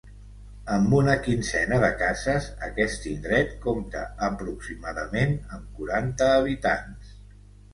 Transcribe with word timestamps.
Amb 0.75 0.93
una 0.99 1.13
quinzena 1.25 1.77
de 1.83 1.91
cases, 1.99 2.47
aquest 2.69 3.05
indret 3.11 3.53
compta 3.67 4.01
aproximadament 4.31 5.37
amb 5.59 5.69
quaranta 5.79 6.33
habitants. 6.41 7.17